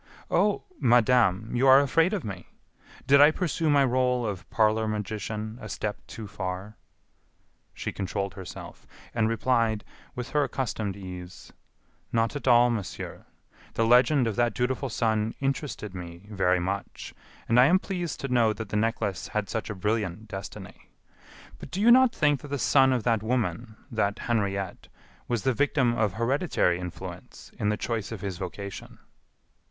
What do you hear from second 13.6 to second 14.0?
The